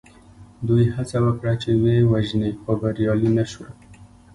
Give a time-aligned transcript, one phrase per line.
[0.67, 3.71] دوی هڅه وکړه چې ویې وژني خو بریالي نه شول.